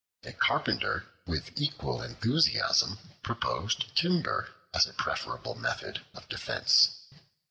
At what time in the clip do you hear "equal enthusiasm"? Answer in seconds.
1.61-2.97